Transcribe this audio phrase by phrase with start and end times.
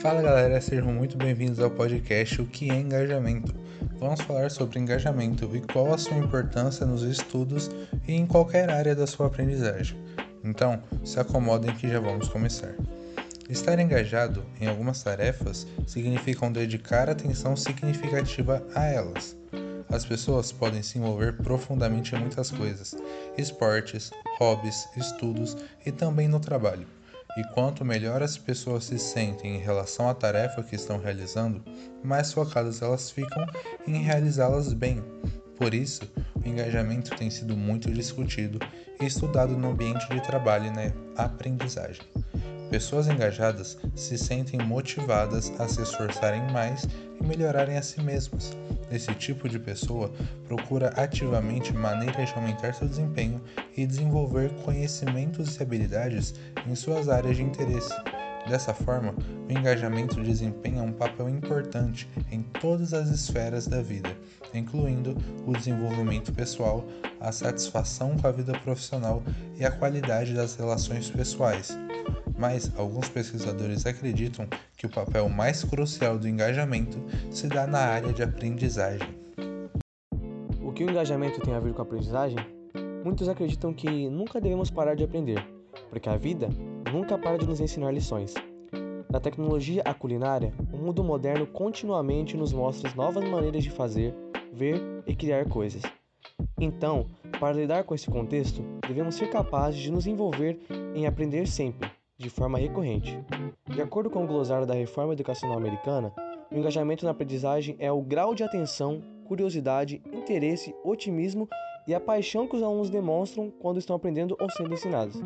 [0.00, 3.54] Fala galera, sejam muito bem-vindos ao podcast O que é Engajamento.
[3.98, 7.70] Vamos falar sobre engajamento e qual a sua importância nos estudos
[8.08, 9.98] e em qualquer área da sua aprendizagem.
[10.42, 12.74] Então, se acomodem que já vamos começar.
[13.50, 19.36] Estar engajado em algumas tarefas significa dedicar atenção significativa a elas.
[19.90, 22.96] As pessoas podem se envolver profundamente em muitas coisas:
[23.36, 26.86] esportes, hobbies, estudos e também no trabalho.
[27.36, 31.62] E quanto melhor as pessoas se sentem em relação à tarefa que estão realizando,
[32.02, 33.46] mais focadas elas ficam
[33.86, 35.02] em realizá-las bem.
[35.56, 36.02] Por isso,
[36.42, 38.58] o engajamento tem sido muito discutido
[39.00, 42.02] e estudado no ambiente de trabalho e na aprendizagem.
[42.70, 46.86] Pessoas engajadas se sentem motivadas a se esforçarem mais
[47.20, 48.56] e melhorarem a si mesmas.
[48.92, 50.12] Esse tipo de pessoa
[50.46, 53.40] procura ativamente maneiras de aumentar seu desempenho
[53.76, 56.32] e desenvolver conhecimentos e habilidades
[56.64, 57.92] em suas áreas de interesse.
[58.48, 59.14] Dessa forma,
[59.48, 64.16] o engajamento desempenha um papel importante em todas as esferas da vida,
[64.54, 66.86] incluindo o desenvolvimento pessoal,
[67.20, 69.22] a satisfação com a vida profissional
[69.56, 71.76] e a qualidade das relações pessoais
[72.40, 76.98] mas alguns pesquisadores acreditam que o papel mais crucial do engajamento
[77.30, 79.06] se dá na área de aprendizagem.
[80.62, 82.38] O que o engajamento tem a ver com a aprendizagem?
[83.04, 85.46] Muitos acreditam que nunca devemos parar de aprender,
[85.90, 86.48] porque a vida
[86.90, 88.32] nunca para de nos ensinar lições.
[89.10, 94.14] Da tecnologia à culinária, o mundo moderno continuamente nos mostra novas maneiras de fazer,
[94.50, 95.82] ver e criar coisas.
[96.58, 97.06] Então,
[97.38, 100.58] para lidar com esse contexto, devemos ser capazes de nos envolver
[100.94, 101.90] em aprender sempre,
[102.20, 103.18] de forma recorrente.
[103.66, 106.12] De acordo com o glossário da Reforma Educacional Americana,
[106.52, 111.48] o engajamento na aprendizagem é o grau de atenção, curiosidade, interesse, otimismo
[111.88, 115.18] e a paixão que os alunos demonstram quando estão aprendendo ou sendo ensinados.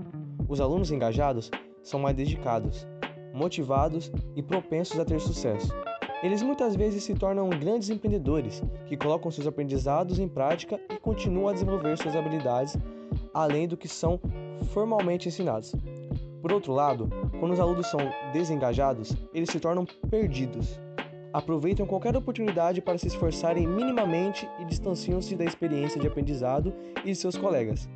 [0.48, 1.50] Os alunos engajados
[1.82, 2.86] são mais dedicados,
[3.34, 5.74] motivados e propensos a ter sucesso.
[6.22, 11.48] Eles muitas vezes se tornam grandes empreendedores que colocam seus aprendizados em prática e continuam
[11.48, 12.78] a desenvolver suas habilidades
[13.34, 14.20] além do que são
[14.72, 15.74] formalmente ensinados.
[16.44, 17.08] Por outro lado,
[17.40, 17.98] quando os alunos são
[18.34, 20.78] desengajados, eles se tornam perdidos.
[21.32, 27.14] Aproveitam qualquer oportunidade para se esforçarem minimamente e distanciam-se da experiência de aprendizado e de
[27.14, 27.88] seus colegas.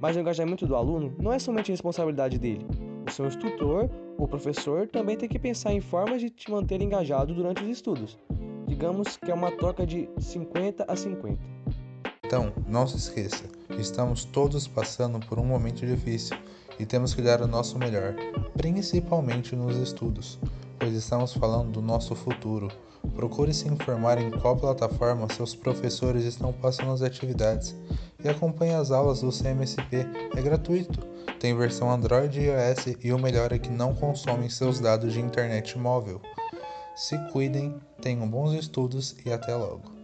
[0.00, 2.64] Mas o engajamento do aluno não é somente responsabilidade dele.
[3.08, 7.34] O seu instrutor ou professor também tem que pensar em formas de te manter engajado
[7.34, 8.16] durante os estudos.
[8.68, 11.36] Digamos que é uma troca de 50 a 50.
[12.24, 13.46] Então, não se esqueça,
[13.80, 16.36] estamos todos passando por um momento difícil
[16.78, 18.14] e temos que dar o nosso melhor,
[18.56, 20.38] principalmente nos estudos,
[20.78, 22.68] pois estamos falando do nosso futuro.
[23.14, 27.74] Procure se informar em qual plataforma seus professores estão passando as atividades
[28.22, 31.00] e acompanhe as aulas do CMSP, é gratuito.
[31.38, 35.20] Tem versão Android e iOS e o melhor é que não consomem seus dados de
[35.20, 36.20] internet móvel.
[36.94, 39.95] Se cuidem, tenham bons estudos e até logo.